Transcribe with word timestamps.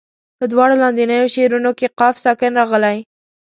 په 0.37 0.45
دواړو 0.51 0.75
لاندنیو 0.83 1.31
شعرونو 1.33 1.71
کې 1.77 1.93
قاف 1.99 2.15
ساکن 2.23 2.51
راغلی. 2.59 2.97